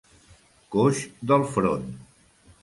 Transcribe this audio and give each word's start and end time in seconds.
Coix 0.75 1.01
del 1.33 1.45
front. 1.53 1.87